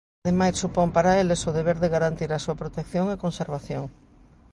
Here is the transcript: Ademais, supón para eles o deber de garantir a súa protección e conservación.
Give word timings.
Ademais, 0.25 0.55
supón 0.61 0.89
para 0.95 1.15
eles 1.21 1.41
o 1.49 1.55
deber 1.57 1.77
de 1.83 1.93
garantir 1.95 2.29
a 2.33 2.43
súa 2.43 2.59
protección 2.61 3.05
e 3.09 3.21
conservación. 3.23 3.83